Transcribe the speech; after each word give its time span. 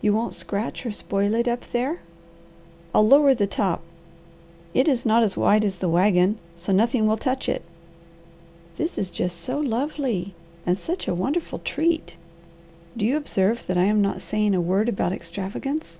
"You 0.00 0.14
won't 0.14 0.32
scratch 0.32 0.86
or 0.86 0.90
spoil 0.90 1.34
it 1.34 1.46
up 1.46 1.70
there?" 1.70 2.00
"I'll 2.94 3.06
lower 3.06 3.34
the 3.34 3.46
top. 3.46 3.82
It 4.72 4.88
is 4.88 5.04
not 5.04 5.22
as 5.22 5.36
wide 5.36 5.66
as 5.66 5.76
the 5.76 5.88
wagon, 5.90 6.38
so 6.56 6.72
nothing 6.72 7.06
will 7.06 7.18
touch 7.18 7.46
it." 7.46 7.60
"This 8.78 8.96
is 8.96 9.10
just 9.10 9.38
so 9.38 9.58
lovely, 9.60 10.32
and 10.64 10.78
such 10.78 11.06
a 11.08 11.14
wonderful 11.14 11.58
treat, 11.58 12.16
do 12.96 13.04
you 13.04 13.18
observe 13.18 13.66
that 13.66 13.76
I'm 13.76 14.00
not 14.00 14.22
saying 14.22 14.54
a 14.54 14.62
word 14.62 14.88
about 14.88 15.12
extravagance?" 15.12 15.98